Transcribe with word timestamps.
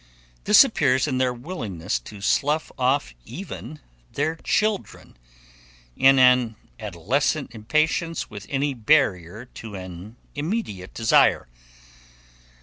This 0.45 0.63
appears 0.63 1.05
in 1.07 1.19
their 1.19 1.31
willingness 1.31 1.99
to 1.99 2.21
slough 2.21 2.71
off 2.75 3.13
even 3.23 3.79
their 4.13 4.35
children, 4.37 5.15
in 5.95 6.17
an 6.17 6.55
adolescent 6.79 7.53
impatience 7.53 8.27
with 8.27 8.47
any 8.49 8.73
barrier 8.73 9.45
to 9.45 9.75
an 9.75 10.15
immediate 10.33 10.95
desire. 10.95 11.47